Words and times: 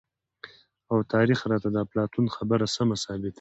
او 0.91 0.97
تاريخ 1.13 1.39
راته 1.51 1.67
د 1.71 1.77
اپلاتون 1.85 2.25
خبره 2.35 2.65
سمه 2.75 2.95
ثابته 3.03 3.21
وي، 3.27 3.29